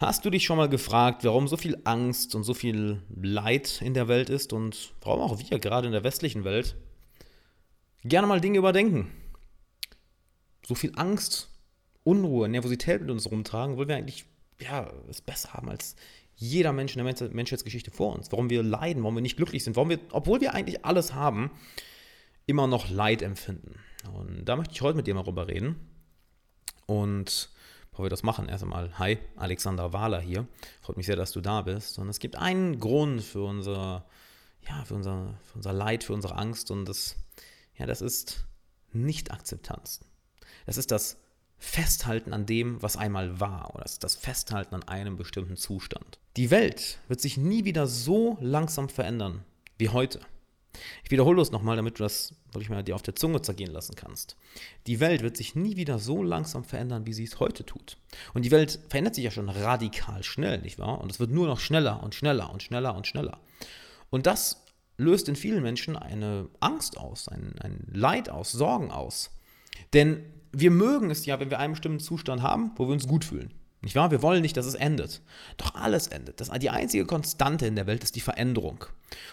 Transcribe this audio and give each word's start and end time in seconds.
Hast 0.00 0.24
du 0.24 0.30
dich 0.30 0.44
schon 0.44 0.58
mal 0.58 0.68
gefragt, 0.68 1.24
warum 1.24 1.48
so 1.48 1.56
viel 1.56 1.76
Angst 1.82 2.36
und 2.36 2.44
so 2.44 2.54
viel 2.54 3.02
Leid 3.14 3.82
in 3.82 3.94
der 3.94 4.06
Welt 4.06 4.30
ist 4.30 4.52
und 4.52 4.94
warum 5.00 5.20
auch 5.20 5.38
wir 5.40 5.58
gerade 5.58 5.88
in 5.88 5.92
der 5.92 6.04
westlichen 6.04 6.44
Welt 6.44 6.76
gerne 8.04 8.28
mal 8.28 8.40
Dinge 8.40 8.58
überdenken? 8.58 9.10
So 10.64 10.76
viel 10.76 10.92
Angst, 10.94 11.50
Unruhe, 12.04 12.48
Nervosität 12.48 13.00
mit 13.00 13.10
uns 13.10 13.28
rumtragen, 13.28 13.72
obwohl 13.72 13.88
wir 13.88 13.96
eigentlich 13.96 14.24
ja, 14.60 14.88
es 15.08 15.20
besser 15.20 15.54
haben 15.54 15.68
als 15.68 15.96
jeder 16.36 16.72
Mensch 16.72 16.94
in 16.96 17.04
der 17.04 17.30
Menschheitsgeschichte 17.30 17.90
vor 17.90 18.14
uns. 18.14 18.30
Warum 18.30 18.50
wir 18.50 18.62
leiden, 18.62 19.02
warum 19.02 19.16
wir 19.16 19.22
nicht 19.22 19.36
glücklich 19.36 19.64
sind, 19.64 19.74
warum 19.74 19.90
wir, 19.90 19.98
obwohl 20.12 20.40
wir 20.40 20.54
eigentlich 20.54 20.84
alles 20.84 21.14
haben, 21.14 21.50
immer 22.46 22.68
noch 22.68 22.88
Leid 22.88 23.20
empfinden. 23.20 23.80
Und 24.14 24.44
da 24.44 24.54
möchte 24.54 24.74
ich 24.74 24.80
heute 24.80 24.96
mit 24.96 25.08
dir 25.08 25.14
mal 25.14 25.24
drüber 25.24 25.48
reden. 25.48 25.74
Und 26.86 27.50
bevor 27.98 28.06
wir 28.06 28.10
das 28.10 28.22
machen, 28.22 28.48
erst 28.48 28.62
einmal, 28.62 28.96
hi, 28.96 29.18
Alexander 29.34 29.92
Wahler 29.92 30.20
hier. 30.20 30.46
Freut 30.82 30.96
mich 30.96 31.06
sehr, 31.06 31.16
dass 31.16 31.32
du 31.32 31.40
da 31.40 31.62
bist. 31.62 31.98
Und 31.98 32.08
es 32.08 32.20
gibt 32.20 32.36
einen 32.36 32.78
Grund 32.78 33.24
für 33.24 33.42
unser, 33.42 34.04
ja, 34.68 34.84
für 34.84 34.94
unser, 34.94 35.34
für 35.42 35.56
unser 35.56 35.72
Leid, 35.72 36.04
für 36.04 36.12
unsere 36.12 36.36
Angst. 36.36 36.70
Und 36.70 36.84
das, 36.84 37.16
ja, 37.76 37.86
das 37.86 38.00
ist 38.00 38.46
Nicht-Akzeptanz. 38.92 40.04
Das 40.64 40.76
ist 40.76 40.92
das 40.92 41.16
Festhalten 41.56 42.32
an 42.32 42.46
dem, 42.46 42.80
was 42.80 42.96
einmal 42.96 43.40
war, 43.40 43.74
oder 43.74 43.84
das 43.98 44.14
Festhalten 44.14 44.76
an 44.76 44.84
einem 44.84 45.16
bestimmten 45.16 45.56
Zustand. 45.56 46.20
Die 46.36 46.52
Welt 46.52 47.00
wird 47.08 47.20
sich 47.20 47.36
nie 47.36 47.64
wieder 47.64 47.88
so 47.88 48.38
langsam 48.40 48.88
verändern 48.88 49.42
wie 49.76 49.88
heute. 49.88 50.20
Ich 51.04 51.10
wiederhole 51.10 51.40
es 51.40 51.52
nochmal, 51.52 51.76
damit 51.76 51.98
du 51.98 52.02
das 52.02 52.34
wirklich 52.52 52.70
mal 52.70 52.82
dir 52.82 52.94
auf 52.94 53.02
der 53.02 53.14
Zunge 53.14 53.42
zergehen 53.42 53.72
lassen 53.72 53.94
kannst. 53.94 54.36
Die 54.86 55.00
Welt 55.00 55.22
wird 55.22 55.36
sich 55.36 55.54
nie 55.54 55.76
wieder 55.76 55.98
so 55.98 56.22
langsam 56.22 56.64
verändern, 56.64 57.06
wie 57.06 57.12
sie 57.12 57.24
es 57.24 57.40
heute 57.40 57.64
tut. 57.64 57.96
Und 58.34 58.44
die 58.44 58.50
Welt 58.50 58.78
verändert 58.88 59.14
sich 59.14 59.24
ja 59.24 59.30
schon 59.30 59.48
radikal 59.48 60.22
schnell, 60.22 60.60
nicht 60.60 60.78
wahr? 60.78 61.00
Und 61.00 61.10
es 61.10 61.20
wird 61.20 61.30
nur 61.30 61.46
noch 61.46 61.60
schneller 61.60 62.02
und 62.02 62.14
schneller 62.14 62.52
und 62.52 62.62
schneller 62.62 62.94
und 62.94 63.06
schneller. 63.06 63.40
Und 64.10 64.26
das 64.26 64.64
löst 64.96 65.28
in 65.28 65.36
vielen 65.36 65.62
Menschen 65.62 65.96
eine 65.96 66.48
Angst 66.60 66.98
aus, 66.98 67.28
ein, 67.28 67.54
ein 67.60 67.86
Leid 67.92 68.28
aus, 68.30 68.52
Sorgen 68.52 68.90
aus. 68.90 69.30
Denn 69.92 70.24
wir 70.52 70.70
mögen 70.70 71.10
es 71.10 71.26
ja, 71.26 71.38
wenn 71.40 71.50
wir 71.50 71.58
einen 71.58 71.74
bestimmten 71.74 72.00
Zustand 72.00 72.42
haben, 72.42 72.72
wo 72.76 72.86
wir 72.86 72.92
uns 72.92 73.06
gut 73.06 73.24
fühlen. 73.24 73.54
Nicht 73.80 73.94
wahr? 73.94 74.10
Wir 74.10 74.22
wollen 74.22 74.42
nicht, 74.42 74.56
dass 74.56 74.66
es 74.66 74.74
endet. 74.74 75.22
Doch 75.56 75.74
alles 75.74 76.08
endet. 76.08 76.40
Das, 76.40 76.50
die 76.50 76.70
einzige 76.70 77.06
Konstante 77.06 77.66
in 77.66 77.76
der 77.76 77.86
Welt 77.86 78.02
ist 78.02 78.16
die 78.16 78.20
Veränderung. 78.20 78.84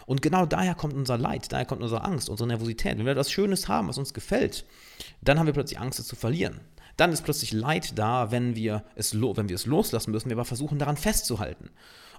Und 0.05 0.21
genau 0.21 0.45
daher 0.45 0.75
kommt 0.75 0.93
unser 0.93 1.17
Leid, 1.17 1.52
daher 1.52 1.65
kommt 1.65 1.81
unsere 1.81 2.03
Angst, 2.03 2.29
unsere 2.29 2.47
Nervosität. 2.47 2.97
Wenn 2.97 3.05
wir 3.05 3.13
etwas 3.13 3.31
Schönes 3.31 3.67
haben, 3.67 3.87
was 3.87 3.97
uns 3.97 4.13
gefällt, 4.13 4.65
dann 5.21 5.39
haben 5.39 5.47
wir 5.47 5.53
plötzlich 5.53 5.79
Angst, 5.79 5.99
es 5.99 6.07
zu 6.07 6.15
verlieren. 6.15 6.61
Dann 6.95 7.11
ist 7.11 7.23
plötzlich 7.23 7.52
Leid 7.52 7.97
da, 7.97 8.31
wenn 8.31 8.55
wir 8.55 8.85
es, 8.95 9.13
wenn 9.13 9.49
wir 9.49 9.55
es 9.55 9.65
loslassen 9.65 10.11
müssen, 10.11 10.29
wir 10.29 10.37
aber 10.37 10.45
versuchen 10.45 10.80
daran 10.80 10.95
festzuhalten. 10.95 11.71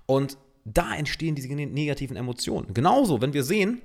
Und 0.05 0.37
da 0.65 0.95
entstehen 0.97 1.37
diese 1.37 1.49
negativen 1.49 2.17
Emotionen. 2.17 2.75
Genauso, 2.75 3.21
wenn 3.21 3.33
wir 3.33 3.45
sehen, 3.45 3.81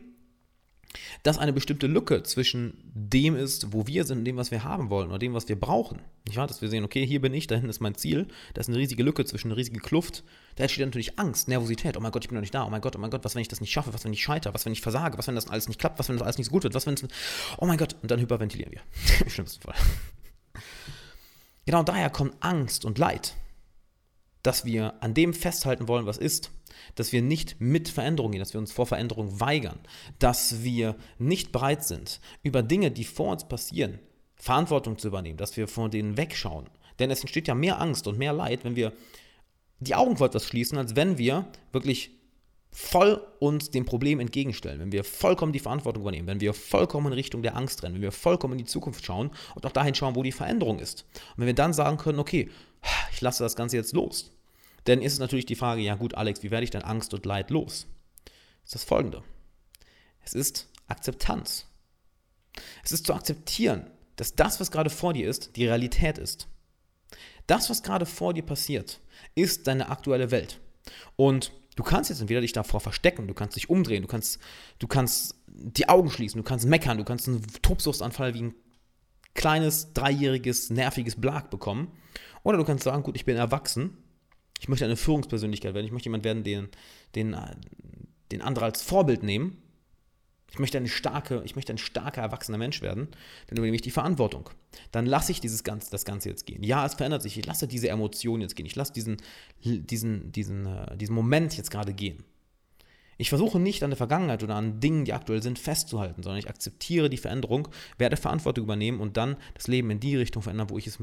dass 1.23 1.37
eine 1.37 1.53
bestimmte 1.53 1.87
Lücke 1.87 2.23
zwischen 2.23 2.77
dem 2.93 3.35
ist, 3.35 3.73
wo 3.73 3.87
wir 3.87 4.03
sind 4.03 4.19
und 4.19 4.25
dem, 4.25 4.37
was 4.37 4.51
wir 4.51 4.63
haben 4.63 4.89
wollen 4.89 5.09
oder 5.09 5.19
dem, 5.19 5.33
was 5.33 5.47
wir 5.49 5.59
brauchen. 5.59 6.01
Nicht 6.25 6.37
wahr? 6.37 6.47
Dass 6.47 6.61
wir 6.61 6.69
sehen, 6.69 6.83
okay, 6.83 7.05
hier 7.05 7.21
bin 7.21 7.33
ich, 7.33 7.47
da 7.47 7.55
hinten 7.55 7.69
ist 7.69 7.79
mein 7.79 7.95
Ziel, 7.95 8.27
da 8.53 8.61
ist 8.61 8.69
eine 8.69 8.77
riesige 8.77 9.03
Lücke 9.03 9.25
zwischen, 9.25 9.47
eine 9.47 9.57
riesige 9.57 9.79
Kluft. 9.79 10.23
Da 10.55 10.63
entsteht 10.63 10.85
natürlich 10.85 11.17
Angst, 11.19 11.47
Nervosität. 11.47 11.97
Oh 11.97 11.99
mein 11.99 12.11
Gott, 12.11 12.23
ich 12.23 12.29
bin 12.29 12.35
noch 12.35 12.41
nicht 12.41 12.53
da. 12.53 12.65
Oh 12.65 12.69
mein 12.69 12.81
Gott, 12.81 12.95
oh 12.95 12.99
mein 12.99 13.09
Gott, 13.09 13.23
was, 13.23 13.35
wenn 13.35 13.41
ich 13.41 13.47
das 13.47 13.61
nicht 13.61 13.71
schaffe? 13.71 13.93
Was, 13.93 14.05
wenn 14.05 14.13
ich 14.13 14.21
scheitere? 14.21 14.53
Was, 14.53 14.65
wenn 14.65 14.73
ich 14.73 14.81
versage? 14.81 15.17
Was, 15.17 15.27
wenn 15.27 15.35
das 15.35 15.47
alles 15.47 15.67
nicht 15.67 15.79
klappt? 15.79 15.99
Was, 15.99 16.09
wenn 16.09 16.17
das 16.17 16.23
alles 16.23 16.37
nicht 16.37 16.47
so 16.47 16.51
gut 16.51 16.63
wird? 16.63 16.73
Was, 16.73 16.85
wenn 16.85 16.93
es. 16.93 17.03
Oh 17.57 17.65
mein 17.65 17.77
Gott, 17.77 17.95
und 18.01 18.11
dann 18.11 18.19
hyperventilieren 18.19 18.73
wir. 18.73 18.81
Im 19.25 19.29
schlimmsten 19.29 19.61
Fall. 19.61 19.75
Genau 21.65 21.83
daher 21.83 22.09
kommt 22.09 22.35
Angst 22.39 22.85
und 22.85 22.97
Leid, 22.97 23.35
dass 24.43 24.65
wir 24.65 25.01
an 25.01 25.13
dem 25.13 25.33
festhalten 25.33 25.87
wollen, 25.87 26.05
was 26.05 26.17
ist 26.17 26.51
dass 26.95 27.11
wir 27.11 27.21
nicht 27.21 27.59
mit 27.59 27.89
Veränderungen 27.89 28.33
gehen, 28.33 28.39
dass 28.39 28.53
wir 28.53 28.59
uns 28.59 28.71
vor 28.71 28.85
Veränderung 28.85 29.39
weigern, 29.39 29.79
dass 30.19 30.63
wir 30.63 30.95
nicht 31.17 31.51
bereit 31.51 31.83
sind, 31.83 32.19
über 32.43 32.63
Dinge, 32.63 32.91
die 32.91 33.03
vor 33.03 33.31
uns 33.31 33.47
passieren, 33.47 33.99
Verantwortung 34.35 34.97
zu 34.97 35.07
übernehmen, 35.07 35.37
dass 35.37 35.55
wir 35.57 35.67
von 35.67 35.91
denen 35.91 36.17
wegschauen. 36.17 36.69
Denn 36.99 37.11
es 37.11 37.21
entsteht 37.21 37.47
ja 37.47 37.55
mehr 37.55 37.79
Angst 37.79 38.07
und 38.07 38.17
mehr 38.17 38.33
Leid, 38.33 38.63
wenn 38.63 38.75
wir 38.75 38.93
die 39.79 39.95
Augen 39.95 40.17
vor 40.17 40.27
etwas 40.27 40.45
schließen, 40.45 40.77
als 40.77 40.95
wenn 40.95 41.17
wir 41.17 41.47
wirklich 41.71 42.11
voll 42.71 43.21
uns 43.39 43.69
dem 43.69 43.85
Problem 43.85 44.19
entgegenstellen, 44.19 44.79
wenn 44.79 44.91
wir 44.91 45.03
vollkommen 45.03 45.51
die 45.51 45.59
Verantwortung 45.59 46.03
übernehmen, 46.03 46.27
wenn 46.27 46.39
wir 46.39 46.53
vollkommen 46.53 47.07
in 47.07 47.13
Richtung 47.13 47.41
der 47.41 47.57
Angst 47.57 47.83
rennen, 47.83 47.95
wenn 47.95 48.01
wir 48.01 48.13
vollkommen 48.13 48.53
in 48.53 48.59
die 48.59 48.65
Zukunft 48.65 49.05
schauen 49.05 49.31
und 49.55 49.65
auch 49.65 49.71
dahin 49.71 49.93
schauen, 49.93 50.15
wo 50.15 50.23
die 50.23 50.31
Veränderung 50.31 50.79
ist. 50.79 51.05
Und 51.31 51.39
wenn 51.39 51.47
wir 51.47 51.55
dann 51.55 51.73
sagen 51.73 51.97
können, 51.97 52.19
okay, 52.19 52.49
ich 53.11 53.21
lasse 53.21 53.43
das 53.43 53.55
Ganze 53.55 53.75
jetzt 53.75 53.93
los, 53.93 54.31
denn 54.87 55.01
ist 55.01 55.13
es 55.13 55.19
natürlich 55.19 55.45
die 55.45 55.55
Frage, 55.55 55.81
ja 55.81 55.95
gut, 55.95 56.15
Alex, 56.15 56.43
wie 56.43 56.51
werde 56.51 56.63
ich 56.63 56.71
denn 56.71 56.81
Angst 56.81 57.13
und 57.13 57.25
Leid 57.25 57.51
los? 57.51 57.87
Ist 58.63 58.75
das 58.75 58.83
folgende. 58.83 59.23
Es 60.23 60.33
ist 60.33 60.69
Akzeptanz. 60.87 61.67
Es 62.83 62.91
ist 62.91 63.05
zu 63.05 63.13
akzeptieren, 63.13 63.89
dass 64.15 64.35
das, 64.35 64.59
was 64.59 64.71
gerade 64.71 64.89
vor 64.89 65.13
dir 65.13 65.29
ist, 65.29 65.55
die 65.55 65.65
Realität 65.65 66.17
ist. 66.17 66.47
Das, 67.47 67.69
was 67.69 67.83
gerade 67.83 68.05
vor 68.05 68.33
dir 68.33 68.43
passiert, 68.43 69.01
ist 69.35 69.67
deine 69.67 69.89
aktuelle 69.89 70.31
Welt. 70.31 70.59
Und 71.15 71.51
du 71.75 71.83
kannst 71.83 72.09
jetzt 72.09 72.21
entweder 72.21 72.41
dich 72.41 72.53
davor 72.53 72.79
verstecken, 72.79 73.27
du 73.27 73.33
kannst 73.33 73.55
dich 73.55 73.69
umdrehen, 73.69 74.01
du 74.01 74.07
kannst, 74.07 74.39
du 74.79 74.87
kannst 74.87 75.35
die 75.47 75.89
Augen 75.89 76.09
schließen, 76.09 76.39
du 76.39 76.43
kannst 76.43 76.65
meckern, 76.65 76.97
du 76.97 77.03
kannst 77.03 77.27
einen 77.27 77.45
Tobsuchtsanfall 77.61 78.33
wie 78.33 78.43
ein 78.43 78.55
kleines, 79.33 79.93
dreijähriges, 79.93 80.69
nerviges 80.69 81.19
Blag 81.19 81.49
bekommen. 81.49 81.91
Oder 82.43 82.57
du 82.57 82.63
kannst 82.63 82.83
sagen, 82.83 83.03
gut, 83.03 83.15
ich 83.15 83.25
bin 83.25 83.37
erwachsen 83.37 83.97
ich 84.61 84.69
möchte 84.69 84.85
eine 84.85 84.95
Führungspersönlichkeit 84.95 85.73
werden. 85.73 85.87
Ich 85.87 85.91
möchte 85.91 86.05
jemand 86.05 86.23
werden, 86.23 86.43
den, 86.43 86.69
den, 87.15 87.35
den 88.31 88.41
andere 88.43 88.65
als 88.65 88.83
Vorbild 88.83 89.23
nehmen. 89.23 89.57
Ich 90.51 90.59
möchte, 90.59 90.77
eine 90.77 90.87
starke, 90.87 91.41
ich 91.45 91.55
möchte 91.55 91.73
ein 91.73 91.79
starker, 91.79 92.21
erwachsener 92.21 92.59
Mensch 92.59 92.83
werden. 92.83 93.07
Dann 93.47 93.57
übernehme 93.57 93.75
ich 93.75 93.81
die 93.81 93.89
Verantwortung. 93.89 94.51
Dann 94.91 95.07
lasse 95.07 95.31
ich 95.31 95.41
dieses 95.41 95.63
Ganze, 95.63 95.89
das 95.89 96.05
Ganze 96.05 96.29
jetzt 96.29 96.45
gehen. 96.45 96.61
Ja, 96.61 96.85
es 96.85 96.93
verändert 96.93 97.23
sich. 97.23 97.39
Ich 97.39 97.45
lasse 97.47 97.67
diese 97.67 97.89
Emotionen 97.89 98.41
jetzt 98.41 98.55
gehen. 98.55 98.67
Ich 98.67 98.75
lasse 98.75 98.93
diesen, 98.93 99.17
diesen, 99.63 100.31
diesen, 100.31 100.67
äh, 100.67 100.95
diesen 100.95 101.15
Moment 101.15 101.57
jetzt 101.57 101.71
gerade 101.71 101.95
gehen. 101.95 102.23
Ich 103.17 103.29
versuche 103.29 103.59
nicht 103.59 103.81
an 103.83 103.89
der 103.89 103.97
Vergangenheit 103.97 104.43
oder 104.43 104.55
an 104.55 104.79
Dingen, 104.79 105.05
die 105.05 105.13
aktuell 105.13 105.41
sind, 105.41 105.57
festzuhalten, 105.57 106.21
sondern 106.21 106.37
ich 106.37 106.49
akzeptiere 106.49 107.09
die 107.09 107.17
Veränderung, 107.17 107.67
werde 107.97 108.15
Verantwortung 108.15 108.65
übernehmen 108.65 108.99
und 108.99 109.17
dann 109.17 109.37
das 109.55 109.67
Leben 109.67 109.89
in 109.89 109.99
die 109.99 110.17
Richtung 110.17 110.43
verändern, 110.43 110.69
wo 110.69 110.77
ich 110.77 110.85
es, 110.85 110.99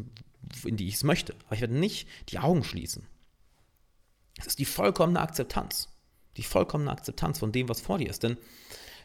in 0.65 0.77
die 0.77 0.87
ich 0.87 0.95
es 0.95 1.03
möchte. 1.03 1.35
Aber 1.47 1.57
ich 1.57 1.61
werde 1.61 1.77
nicht 1.77 2.07
die 2.29 2.39
Augen 2.39 2.63
schließen. 2.63 3.05
Es 4.39 4.47
ist 4.47 4.59
die 4.59 4.65
vollkommene 4.65 5.21
Akzeptanz. 5.21 5.89
Die 6.37 6.43
vollkommene 6.43 6.91
Akzeptanz 6.91 7.39
von 7.41 7.53
dem, 7.53 7.69
was 7.69 7.81
vor 7.81 7.99
dir 7.99 8.09
ist. 8.09 8.23
Denn 8.23 8.39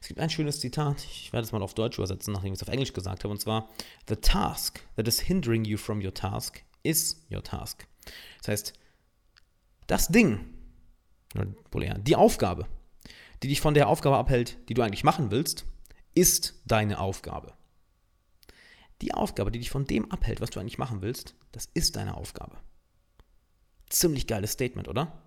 es 0.02 0.08
gibt 0.08 0.20
ein 0.20 0.30
schönes 0.30 0.60
Zitat, 0.60 1.04
ich 1.04 1.32
werde 1.34 1.46
es 1.46 1.52
mal 1.52 1.62
auf 1.62 1.74
Deutsch 1.74 1.98
übersetzen, 1.98 2.34
nachdem 2.34 2.54
ich 2.54 2.60
es 2.60 2.68
auf 2.68 2.74
Englisch 2.74 2.94
gesagt 2.94 3.24
habe, 3.24 3.32
und 3.32 3.40
zwar: 3.40 3.70
The 4.08 4.18
task 4.18 4.82
that 4.96 5.08
is 5.08 5.20
hindering 5.20 5.66
you 5.66 5.78
from 5.78 6.04
your 6.04 6.14
task 6.14 6.64
is 6.84 7.26
your 7.32 7.42
task. 7.42 7.88
Das 8.40 8.50
heißt, 8.50 8.74
das 9.88 10.10
Ding, 10.10 10.46
die 11.36 12.16
Aufgabe, 12.16 12.68
die 13.42 13.48
dich 13.48 13.62
von 13.62 13.74
der 13.74 13.88
Aufgabe 13.88 14.18
abhält, 14.18 14.58
die 14.70 14.74
du 14.74 14.82
eigentlich 14.82 15.04
machen 15.04 15.32
willst, 15.32 15.66
ist 16.14 16.62
deine 16.66 17.00
Aufgabe. 17.00 17.54
Die 19.02 19.14
Aufgabe, 19.14 19.52
die 19.52 19.60
dich 19.60 19.72
von 19.72 19.86
dem 19.86 20.12
abhält, 20.12 20.42
was 20.42 20.50
du 20.50 20.60
eigentlich 20.60 20.78
machen 20.78 21.02
willst, 21.02 21.36
das 21.52 21.70
ist 21.74 21.96
deine 21.96 22.16
Aufgabe. 22.16 22.58
Ziemlich 23.90 24.28
geiles 24.28 24.52
Statement, 24.52 24.88
oder? 24.88 25.23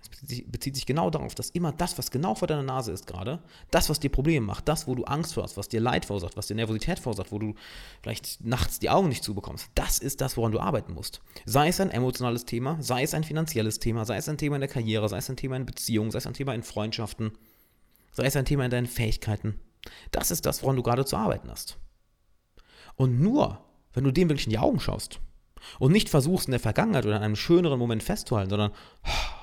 Das 0.00 0.42
bezieht 0.46 0.74
sich 0.74 0.86
genau 0.86 1.10
darauf, 1.10 1.34
dass 1.34 1.50
immer 1.50 1.72
das, 1.72 1.98
was 1.98 2.10
genau 2.10 2.34
vor 2.34 2.48
deiner 2.48 2.62
Nase 2.62 2.92
ist 2.92 3.06
gerade, 3.06 3.40
das, 3.70 3.88
was 3.88 4.00
dir 4.00 4.10
Probleme 4.10 4.44
macht, 4.44 4.68
das, 4.68 4.86
wo 4.86 4.94
du 4.94 5.04
Angst 5.04 5.34
vor 5.34 5.42
hast, 5.42 5.56
was 5.56 5.68
dir 5.68 5.80
Leid 5.80 6.04
verursacht, 6.04 6.36
was 6.36 6.46
dir 6.46 6.54
Nervosität 6.54 6.98
verursacht, 6.98 7.32
wo 7.32 7.38
du 7.38 7.54
vielleicht 8.02 8.44
nachts 8.44 8.78
die 8.78 8.90
Augen 8.90 9.08
nicht 9.08 9.24
zubekommst, 9.24 9.70
das 9.74 9.98
ist 9.98 10.20
das, 10.20 10.36
woran 10.36 10.52
du 10.52 10.60
arbeiten 10.60 10.94
musst. 10.94 11.20
Sei 11.44 11.68
es 11.68 11.80
ein 11.80 11.90
emotionales 11.90 12.44
Thema, 12.44 12.76
sei 12.80 13.02
es 13.02 13.14
ein 13.14 13.24
finanzielles 13.24 13.78
Thema, 13.78 14.04
sei 14.04 14.16
es 14.16 14.28
ein 14.28 14.38
Thema 14.38 14.56
in 14.56 14.60
der 14.60 14.70
Karriere, 14.70 15.08
sei 15.08 15.18
es 15.18 15.30
ein 15.30 15.36
Thema 15.36 15.56
in 15.56 15.66
Beziehungen, 15.66 16.10
sei 16.10 16.18
es 16.18 16.26
ein 16.26 16.34
Thema 16.34 16.54
in 16.54 16.62
Freundschaften, 16.62 17.32
sei 18.12 18.26
es 18.26 18.36
ein 18.36 18.44
Thema 18.44 18.64
in 18.64 18.70
deinen 18.70 18.86
Fähigkeiten. 18.86 19.58
Das 20.10 20.30
ist 20.30 20.46
das, 20.46 20.62
woran 20.62 20.76
du 20.76 20.82
gerade 20.82 21.04
zu 21.04 21.16
arbeiten 21.16 21.50
hast. 21.50 21.78
Und 22.96 23.20
nur, 23.20 23.64
wenn 23.92 24.04
du 24.04 24.10
dem 24.10 24.28
wirklich 24.28 24.46
in 24.46 24.50
die 24.50 24.58
Augen 24.58 24.80
schaust 24.80 25.20
und 25.78 25.92
nicht 25.92 26.08
versuchst, 26.08 26.48
in 26.48 26.52
der 26.52 26.60
Vergangenheit 26.60 27.06
oder 27.06 27.16
in 27.16 27.22
einem 27.22 27.36
schöneren 27.36 27.78
Moment 27.78 28.02
festzuhalten, 28.02 28.50
sondern 28.50 28.72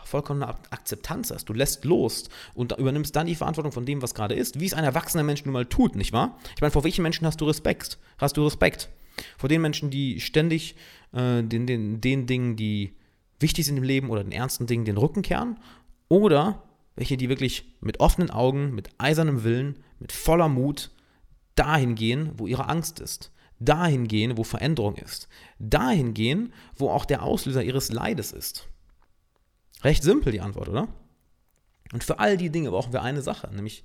vollkommene 0.07 0.47
Akzeptanz 0.47 1.31
hast. 1.31 1.45
Du 1.49 1.53
lässt 1.53 1.85
los 1.85 2.29
und 2.53 2.77
übernimmst 2.77 3.15
dann 3.15 3.27
die 3.27 3.35
Verantwortung 3.35 3.71
von 3.71 3.85
dem, 3.85 4.01
was 4.01 4.15
gerade 4.15 4.35
ist, 4.35 4.59
wie 4.59 4.65
es 4.65 4.73
ein 4.73 4.83
erwachsener 4.83 5.23
Mensch 5.23 5.45
nun 5.45 5.53
mal 5.53 5.65
tut, 5.65 5.95
nicht 5.95 6.13
wahr? 6.13 6.37
Ich 6.55 6.61
meine, 6.61 6.71
vor 6.71 6.83
welchen 6.83 7.03
Menschen 7.03 7.27
hast 7.27 7.41
du 7.41 7.45
Respekt? 7.45 7.97
Hast 8.17 8.37
du 8.37 8.43
Respekt? 8.43 8.89
Vor 9.37 9.49
den 9.49 9.61
Menschen, 9.61 9.89
die 9.89 10.19
ständig 10.19 10.75
äh, 11.11 11.43
den, 11.43 11.67
den, 11.67 12.01
den 12.01 12.27
Dingen, 12.27 12.55
die 12.55 12.95
wichtig 13.39 13.65
sind 13.65 13.77
im 13.77 13.83
Leben 13.83 14.09
oder 14.09 14.23
den 14.23 14.31
ernsten 14.31 14.67
Dingen 14.67 14.85
den 14.85 14.97
Rücken 14.97 15.21
kehren? 15.21 15.59
Oder 16.09 16.63
welche, 16.95 17.17
die 17.17 17.29
wirklich 17.29 17.65
mit 17.81 17.99
offenen 17.99 18.31
Augen, 18.31 18.73
mit 18.73 18.89
eisernem 18.97 19.43
Willen, 19.43 19.83
mit 19.99 20.11
voller 20.11 20.49
Mut 20.49 20.91
dahin 21.55 21.95
gehen, 21.95 22.31
wo 22.35 22.47
ihre 22.47 22.69
Angst 22.69 22.99
ist? 22.99 23.31
dahin 23.59 24.07
gehen, 24.07 24.37
wo 24.37 24.43
Veränderung 24.43 24.95
ist. 24.95 25.27
Dahin 25.59 26.13
gehen, 26.13 26.53
wo 26.75 26.89
auch 26.89 27.05
der 27.05 27.23
Auslöser 27.23 27.63
ihres 27.63 27.91
Leides 27.91 28.31
ist. 28.31 28.67
Recht 29.83 30.03
simpel 30.03 30.31
die 30.31 30.41
Antwort, 30.41 30.69
oder? 30.69 30.87
Und 31.93 32.03
für 32.03 32.19
all 32.19 32.37
die 32.37 32.49
Dinge 32.49 32.71
brauchen 32.71 32.93
wir 32.93 33.01
eine 33.01 33.21
Sache, 33.21 33.49
nämlich 33.53 33.83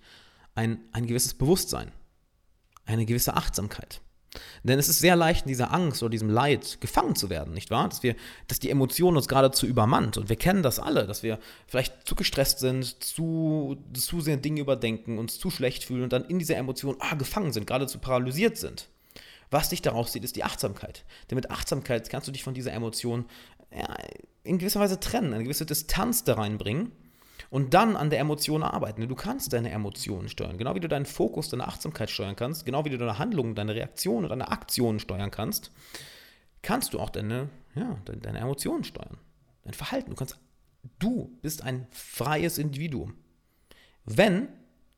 ein, 0.54 0.80
ein 0.92 1.06
gewisses 1.06 1.34
Bewusstsein, 1.34 1.92
eine 2.84 3.06
gewisse 3.06 3.34
Achtsamkeit. 3.34 4.00
Denn 4.62 4.78
es 4.78 4.88
ist 4.88 5.00
sehr 5.00 5.16
leicht, 5.16 5.42
in 5.42 5.48
dieser 5.48 5.72
Angst 5.72 6.02
oder 6.02 6.10
diesem 6.10 6.30
Leid 6.30 6.80
gefangen 6.80 7.14
zu 7.16 7.28
werden, 7.28 7.52
nicht 7.52 7.70
wahr? 7.70 7.88
Dass, 7.88 8.02
wir, 8.02 8.16
dass 8.48 8.60
die 8.60 8.70
Emotion 8.70 9.16
uns 9.16 9.28
geradezu 9.28 9.66
übermannt. 9.66 10.16
Und 10.16 10.28
wir 10.28 10.36
kennen 10.36 10.62
das 10.62 10.78
alle, 10.78 11.06
dass 11.06 11.22
wir 11.22 11.38
vielleicht 11.66 12.06
zu 12.06 12.14
gestresst 12.14 12.60
sind, 12.60 13.04
zu, 13.04 13.76
zu 13.92 14.20
sehr 14.20 14.38
Dinge 14.38 14.60
überdenken, 14.60 15.18
uns 15.18 15.38
zu 15.38 15.50
schlecht 15.50 15.84
fühlen 15.84 16.04
und 16.04 16.12
dann 16.12 16.24
in 16.24 16.38
dieser 16.38 16.56
Emotion 16.56 16.96
ah, 17.00 17.14
gefangen 17.14 17.52
sind, 17.52 17.66
geradezu 17.66 17.98
paralysiert 17.98 18.56
sind. 18.56 18.88
Was 19.50 19.68
dich 19.68 19.82
daraus 19.82 20.12
sieht, 20.12 20.24
ist 20.24 20.36
die 20.36 20.44
Achtsamkeit. 20.44 21.04
Denn 21.28 21.36
mit 21.36 21.50
Achtsamkeit 21.50 22.08
kannst 22.08 22.26
du 22.26 22.32
dich 22.32 22.42
von 22.42 22.54
dieser 22.54 22.72
Emotion 22.72 23.26
ja, 23.74 23.96
in 24.44 24.58
gewisser 24.58 24.80
Weise 24.80 25.00
trennen, 25.00 25.32
eine 25.32 25.44
gewisse 25.44 25.66
Distanz 25.66 26.24
da 26.24 26.34
reinbringen 26.34 26.92
und 27.50 27.74
dann 27.74 27.96
an 27.96 28.10
der 28.10 28.18
Emotion 28.18 28.62
arbeiten. 28.62 29.06
Du 29.06 29.14
kannst 29.14 29.52
deine 29.52 29.70
Emotionen 29.70 30.28
steuern, 30.28 30.58
genau 30.58 30.74
wie 30.74 30.80
du 30.80 30.88
deinen 30.88 31.06
Fokus, 31.06 31.48
deine 31.48 31.68
Achtsamkeit 31.68 32.10
steuern 32.10 32.36
kannst, 32.36 32.64
genau 32.64 32.84
wie 32.84 32.90
du 32.90 32.98
deine 32.98 33.18
Handlungen, 33.18 33.54
deine 33.54 33.74
Reaktionen 33.74 34.24
und 34.24 34.30
deine 34.30 34.50
Aktionen 34.50 35.00
steuern 35.00 35.30
kannst, 35.30 35.70
kannst 36.62 36.94
du 36.94 37.00
auch 37.00 37.10
deine, 37.10 37.50
ja, 37.74 37.98
deine 38.04 38.38
Emotionen 38.38 38.84
steuern, 38.84 39.18
dein 39.64 39.74
Verhalten. 39.74 40.10
Du 40.10 40.16
kannst, 40.16 40.38
du 40.98 41.38
bist 41.42 41.62
ein 41.62 41.86
freies 41.90 42.58
Individuum, 42.58 43.14
wenn 44.04 44.48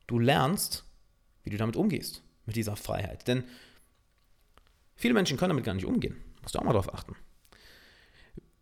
du 0.06 0.18
lernst, 0.18 0.84
wie 1.42 1.50
du 1.50 1.56
damit 1.56 1.76
umgehst, 1.76 2.22
mit 2.46 2.56
dieser 2.56 2.76
Freiheit. 2.76 3.26
Denn 3.26 3.44
viele 4.94 5.14
Menschen 5.14 5.36
können 5.36 5.50
damit 5.50 5.64
gar 5.64 5.74
nicht 5.74 5.86
umgehen. 5.86 6.16
Musst 6.42 6.54
du 6.54 6.58
auch 6.58 6.64
mal 6.64 6.72
darauf 6.72 6.92
achten. 6.92 7.16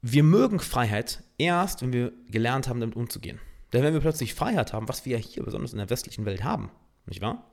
Wir 0.04 0.25
mögen 0.25 0.58
Freiheit 0.58 1.22
erst, 1.38 1.81
wenn 1.81 1.93
wir 1.93 2.12
gelernt 2.28 2.69
haben, 2.69 2.81
damit 2.81 2.96
umzugehen. 2.96 3.38
Denn 3.72 3.84
wenn 3.84 3.94
wir 3.94 4.00
plötzlich 4.00 4.34
Freiheit 4.34 4.72
haben, 4.72 4.88
was 4.88 5.06
wir 5.06 5.16
ja 5.16 5.25
hier 5.25 5.44
besonders 5.44 5.72
in 5.72 5.78
der 5.78 5.90
westlichen 5.90 6.25
Welt 6.25 6.43
haben, 6.43 6.70
nicht 7.06 7.22
wahr? 7.22 7.49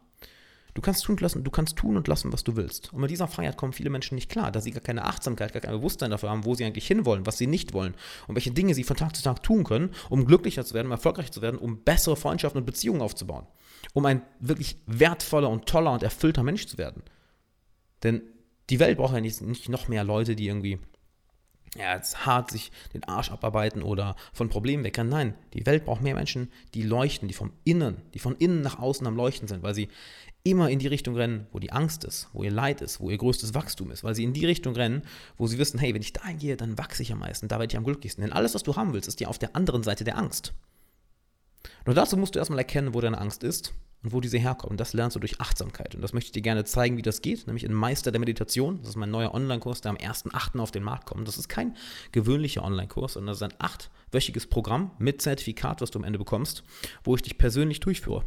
Du 0.74 0.81
kannst 0.81 1.04
tun 1.04 1.13
und 1.13 1.22
lassen, 1.22 1.44
du 1.44 1.51
kannst 1.51 1.75
tun 1.75 1.96
und 1.96 2.07
lassen, 2.07 2.34
was 2.34 2.44
du 2.44 2.56
willst. 2.56 2.92
Und 2.94 3.01
mit 3.01 3.12
dieser 3.12 3.28
Freiheit 3.28 3.57
kommen 3.57 3.74
viele 3.74 3.92
Menschen 3.92 4.16
nicht 4.16 4.30
klar, 4.30 4.51
da 4.51 4.62
sie 4.62 4.72
gar 4.72 4.81
keine 4.81 5.06
Achtsamkeit, 5.06 5.54
gar 5.54 5.62
kein 5.62 5.74
Bewusstsein 5.74 6.10
dafür 6.10 6.30
haben, 6.30 6.46
wo 6.46 6.56
sie 6.56 6.66
eigentlich 6.66 6.88
hinwollen, 6.88 7.25
was 7.25 7.38
sie 7.38 7.48
nicht 7.48 7.74
wollen 7.74 7.94
und 8.28 8.36
welche 8.36 8.51
Dinge 8.51 8.74
sie 8.74 8.84
von 8.84 8.98
Tag 8.98 9.16
zu 9.16 9.24
Tag 9.24 9.44
tun 9.44 9.63
können, 9.63 9.92
um 10.10 10.25
glücklicher 10.25 10.66
zu 10.66 10.74
werden, 10.74 10.88
um 10.88 10.92
erfolgreich 10.92 11.31
zu 11.31 11.42
werden, 11.42 11.60
um 11.60 11.84
bessere 11.84 12.16
Freundschaften 12.16 12.60
und 12.60 12.66
Beziehungen 12.66 13.01
aufzubauen, 13.01 13.46
um 13.94 14.06
ein 14.06 14.22
wirklich 14.40 14.78
wertvoller 14.88 15.50
und 15.50 15.68
toller 15.68 15.92
und 15.92 16.01
erfüllter 16.01 16.44
Mensch 16.44 16.66
zu 16.66 16.78
werden. 16.78 17.04
Denn 18.04 18.22
die 18.69 18.80
Welt 18.80 18.98
braucht 18.98 19.13
ja 19.13 19.22
nicht, 19.22 19.42
nicht 19.42 19.69
noch 19.69 19.88
mehr 19.88 20.04
Leute, 20.04 20.36
die 20.36 20.48
irgendwie 20.48 20.80
ja, 21.75 21.95
jetzt 21.95 22.25
hart 22.25 22.51
sich 22.51 22.71
den 22.94 23.04
Arsch 23.04 23.31
abarbeiten 23.31 23.83
oder 23.83 24.16
von 24.33 24.50
Problemen 24.50 24.83
wegrennen. 24.83 25.12
Nein, 25.12 25.33
die 25.54 25.66
Welt 25.66 25.86
braucht 25.86 26.01
mehr 26.01 26.16
Menschen, 26.16 26.51
die 26.74 26.81
leuchten, 26.81 27.27
die 27.27 27.33
vom 27.33 27.51
Innen, 27.63 27.98
die 28.13 28.19
von 28.19 28.36
innen 28.36 28.62
nach 28.62 28.80
außen 28.80 29.06
am 29.06 29.16
Leuchten 29.16 29.48
sind, 29.48 29.62
weil 29.62 29.75
sie 29.75 29.89
immer 30.44 30.69
in 30.69 30.80
die 30.80 30.88
Richtung 30.88 31.16
rennen, 31.16 31.48
wo 31.51 31.60
die 31.60 31.71
Angst 31.71 32.04
ist, 32.06 32.30
wo 32.33 32.44
ihr 32.44 32.51
Leid 32.51 32.81
ist, 32.81 33.00
wo 33.00 33.10
ihr 33.10 33.18
größtes 33.18 33.54
Wachstum 33.54 33.92
ist, 33.92 34.04
weil 34.04 34.16
sie 34.16 34.24
in 34.24 34.33
die 34.33 34.45
Richtung 34.45 34.74
rennen, 34.75 35.04
wo 35.38 35.48
sie 35.48 35.57
wissen, 35.57 35.80
hey, 35.80 35.94
wenn 35.94 36.01
ich 36.01 36.13
da 36.13 36.31
gehe, 36.31 36.57
dann 36.57 36.77
wachse 36.77 37.04
ich 37.04 37.12
am 37.12 37.19
meisten, 37.19 37.48
da 37.48 37.60
werde 37.60 37.72
ich 37.72 37.77
am 37.77 37.83
glücklichsten. 37.83 38.24
Denn 38.24 38.33
alles, 38.33 38.56
was 38.56 38.63
du 38.63 38.75
haben 38.75 38.94
willst, 38.94 39.07
ist 39.07 39.19
ja 39.19 39.27
auf 39.27 39.38
der 39.38 39.56
anderen 39.56 39.83
Seite 39.83 40.04
der 40.04 40.18
Angst. 40.18 40.54
Nur 41.86 41.94
dazu 41.94 42.18
musst 42.18 42.36
du 42.36 42.39
erstmal 42.39 42.60
erkennen, 42.60 42.94
wo 42.94 43.01
deine 43.01 43.19
Angst 43.19 43.44
ist 43.44 43.74
und 44.04 44.13
wo 44.13 44.22
diese 44.22 44.38
herkommen. 44.38 44.78
Das 44.78 44.94
lernst 44.94 45.16
du 45.16 45.19
durch 45.19 45.42
Achtsamkeit. 45.42 45.96
Und 45.96 46.01
das 46.01 46.13
möchte 46.13 46.28
ich 46.28 46.31
dir 46.31 46.42
gerne 46.42 46.63
zeigen, 46.63 46.98
wie 46.98 47.01
das 47.01 47.22
geht, 47.22 47.48
nämlich 47.48 47.63
in 47.63 47.74
Meister 47.74 48.12
der 48.12 48.19
Meditation. 48.19 48.80
Das 48.80 48.90
ist 48.90 48.96
mein 48.96 49.12
neuer 49.12 49.34
Online-Kurs, 49.34 49.81
der 49.81 49.92
am 49.92 49.98
1.8. 49.98 50.60
auf 50.60 50.72
den 50.72 50.84
Markt 50.84 51.06
kommt. 51.06 51.28
Das 51.28 51.38
ist 51.38 51.50
kein 51.50 51.75
gewöhnlicher 52.12 52.63
Online-Kurs, 52.63 53.13
sondern 53.13 53.34
das 53.34 53.38
ist 53.38 53.44
ein 53.44 53.60
achtwöchiges 53.60 54.48
Programm 54.48 54.92
mit 55.00 55.22
Zertifikat, 55.22 55.81
was 55.81 55.92
du 55.92 56.00
am 56.00 56.06
Ende 56.06 56.19
bekommst, 56.19 56.63
wo 57.04 57.16
ich 57.16 57.22
dich 57.22 57.38
persönlich 57.38 57.81
durchführe. 57.81 58.24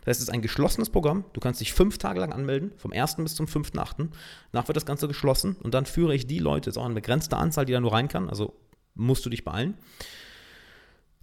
Das 0.00 0.08
heißt, 0.08 0.20
es 0.20 0.28
ist 0.28 0.30
ein 0.30 0.42
geschlossenes 0.42 0.90
Programm. 0.90 1.24
Du 1.32 1.40
kannst 1.40 1.60
dich 1.60 1.72
fünf 1.72 1.98
Tage 1.98 2.20
lang 2.20 2.32
anmelden, 2.32 2.72
vom 2.76 2.92
1. 2.92 3.16
bis 3.16 3.34
zum 3.34 3.46
5.8. 3.46 4.08
Danach 4.52 4.68
wird 4.68 4.76
das 4.76 4.86
Ganze 4.86 5.08
geschlossen 5.08 5.56
und 5.62 5.74
dann 5.74 5.86
führe 5.86 6.14
ich 6.14 6.26
die 6.26 6.38
Leute, 6.38 6.70
ist 6.70 6.76
auch 6.76 6.84
eine 6.84 6.94
begrenzte 6.94 7.36
Anzahl, 7.36 7.64
die 7.64 7.72
da 7.72 7.80
nur 7.80 7.92
rein 7.92 8.08
kann, 8.08 8.28
also 8.28 8.54
musst 8.94 9.24
du 9.24 9.30
dich 9.30 9.44
beeilen. 9.44 9.74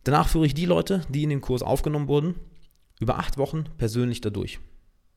Danach 0.04 0.30
führe 0.30 0.46
ich 0.46 0.54
die 0.54 0.66
Leute, 0.66 1.02
die 1.10 1.24
in 1.24 1.30
den 1.30 1.42
Kurs 1.42 1.64
aufgenommen 1.64 2.08
wurden, 2.08 2.36
über 3.00 3.18
acht 3.18 3.38
Wochen 3.38 3.66
persönlich 3.78 4.22
dadurch. 4.22 4.60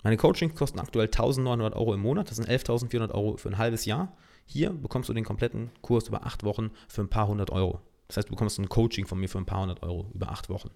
Meine 0.02 0.16
Coachings 0.16 0.54
kosten 0.54 0.78
aktuell 0.78 1.06
1900 1.06 1.74
Euro 1.74 1.94
im 1.94 2.00
Monat, 2.00 2.30
das 2.30 2.36
sind 2.36 2.48
11.400 2.48 3.10
Euro 3.10 3.36
für 3.36 3.48
ein 3.48 3.58
halbes 3.58 3.84
Jahr. 3.84 4.16
Hier 4.46 4.70
bekommst 4.70 5.08
du 5.08 5.12
den 5.12 5.24
kompletten 5.24 5.70
Kurs 5.82 6.08
über 6.08 6.24
acht 6.24 6.44
Wochen 6.44 6.70
für 6.88 7.02
ein 7.02 7.10
paar 7.10 7.28
hundert 7.28 7.50
Euro. 7.50 7.80
Das 8.06 8.16
heißt, 8.16 8.28
du 8.28 8.32
bekommst 8.32 8.58
ein 8.58 8.68
Coaching 8.68 9.06
von 9.06 9.18
mir 9.18 9.28
für 9.28 9.38
ein 9.38 9.46
paar 9.46 9.60
hundert 9.60 9.82
Euro 9.82 10.10
über 10.14 10.30
acht 10.30 10.48
Wochen. 10.48 10.70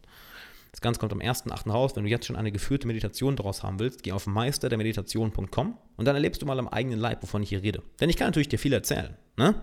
Das 0.72 0.81
Ganze 0.81 1.00
kommt 1.00 1.12
am 1.12 1.20
1.8. 1.20 1.70
raus. 1.70 1.94
Wenn 1.94 2.04
du 2.04 2.10
jetzt 2.10 2.26
schon 2.26 2.37
eine 2.37 2.50
geführte 2.50 2.87
Meditation 2.87 3.37
daraus 3.37 3.62
haben 3.62 3.78
willst, 3.78 4.02
geh 4.02 4.12
auf 4.12 4.26
meisterdermeditation.com 4.26 5.78
und 5.96 6.04
dann 6.04 6.16
erlebst 6.16 6.40
du 6.43 6.46
mal 6.46 6.58
am 6.58 6.69
eigenen 6.69 6.99
Leib, 6.99 7.22
wovon 7.22 7.43
ich 7.43 7.50
hier 7.50 7.62
rede. 7.62 7.82
Denn 8.00 8.08
ich 8.08 8.16
kann 8.16 8.28
natürlich 8.28 8.49
dir 8.49 8.58
viel 8.58 8.72
erzählen. 8.72 9.16
Ne? 9.37 9.62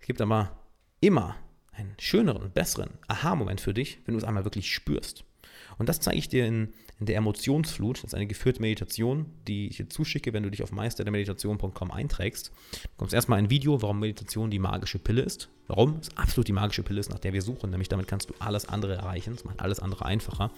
Es 0.00 0.06
gibt 0.06 0.20
aber 0.20 0.58
immer 1.00 1.36
einen 1.72 1.94
schöneren, 2.00 2.50
besseren 2.50 2.90
Aha-Moment 3.06 3.60
für 3.60 3.74
dich, 3.74 3.98
wenn 4.04 4.14
du 4.14 4.18
es 4.18 4.24
einmal 4.24 4.44
wirklich 4.44 4.72
spürst. 4.72 5.24
Und 5.78 5.88
das 5.88 6.00
zeige 6.00 6.18
ich 6.18 6.28
dir 6.28 6.46
in, 6.46 6.72
in 6.98 7.06
der 7.06 7.16
Emotionsflut. 7.16 7.98
Das 7.98 8.04
ist 8.04 8.14
eine 8.14 8.26
geführte 8.26 8.60
Meditation, 8.60 9.26
die 9.46 9.68
ich 9.68 9.76
dir 9.76 9.88
zuschicke, 9.88 10.32
wenn 10.32 10.42
du 10.42 10.50
dich 10.50 10.62
auf 10.62 10.72
meisterdermeditation.com 10.72 11.90
einträgst. 11.90 12.48
Du 12.82 12.88
bekommst 12.90 13.14
erstmal 13.14 13.38
ein 13.38 13.50
Video, 13.50 13.82
warum 13.82 14.00
Meditation 14.00 14.50
die 14.50 14.58
magische 14.58 14.98
Pille 14.98 15.22
ist. 15.22 15.48
Warum? 15.68 15.98
Es 16.00 16.16
absolut 16.16 16.46
die 16.46 16.52
magische 16.52 16.82
Pille 16.82 17.00
ist, 17.00 17.10
nach 17.10 17.18
der 17.18 17.32
wir 17.32 17.42
suchen. 17.42 17.70
Nämlich 17.70 17.88
damit 17.88 18.06
kannst 18.06 18.30
du 18.30 18.34
alles 18.38 18.68
andere 18.68 18.94
erreichen. 18.94 19.34
Das 19.34 19.44
macht 19.44 19.60
alles 19.60 19.80
andere 19.80 20.04
einfacher. 20.04 20.50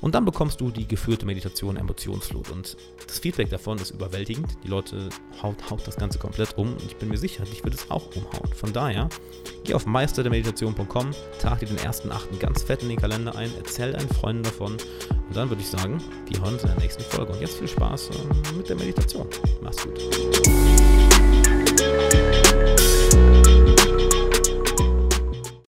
Und 0.00 0.14
dann 0.14 0.24
bekommst 0.24 0.60
du 0.60 0.70
die 0.70 0.86
geführte 0.86 1.24
Meditation 1.24 1.76
Emotionsflut. 1.76 2.50
Und 2.50 2.76
das 3.06 3.18
Feedback 3.18 3.48
davon 3.48 3.78
ist 3.78 3.90
überwältigend. 3.90 4.48
Die 4.62 4.68
Leute 4.68 5.08
haut, 5.42 5.70
haut 5.70 5.86
das 5.86 5.96
Ganze 5.96 6.18
komplett 6.18 6.58
um. 6.58 6.72
Und 6.72 6.84
ich 6.84 6.96
bin 6.96 7.08
mir 7.08 7.16
sicher, 7.16 7.44
dich 7.44 7.64
wird 7.64 7.74
es 7.74 7.90
auch 7.90 8.14
umhauen. 8.14 8.52
Von 8.54 8.72
daher, 8.72 9.08
geh 9.64 9.72
auf 9.72 9.86
meisterdermeditation.com, 9.86 11.10
trag 11.40 11.60
dir 11.60 11.66
den 11.66 11.78
ersten 11.78 12.12
Achten 12.12 12.38
ganz 12.38 12.62
fett 12.62 12.82
in 12.82 12.90
den 12.90 12.98
Kalender 12.98 13.34
ein, 13.36 13.50
erzähl 13.56 13.92
deinen 13.92 14.08
Freunden 14.10 14.42
davon. 14.42 14.72
Und 14.72 15.36
dann 15.36 15.48
würde 15.48 15.62
ich 15.62 15.68
sagen, 15.68 16.02
wir 16.28 16.40
hören 16.40 16.54
uns 16.54 16.62
in 16.64 16.68
der 16.68 16.78
nächsten 16.80 17.02
Folge. 17.02 17.32
Und 17.32 17.40
jetzt 17.40 17.56
viel 17.58 17.68
Spaß 17.68 18.10
ähm, 18.10 18.58
mit 18.58 18.68
der 18.68 18.76
Meditation. 18.76 19.26
Mach's 19.62 19.82
gut. 19.82 19.98